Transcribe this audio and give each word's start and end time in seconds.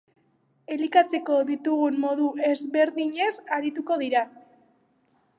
Elikatzeko 0.75 1.35
ditugun 1.49 1.99
modu 2.05 2.29
ezberdinez 2.47 3.29
arituko 3.59 3.99
dira. 4.05 4.23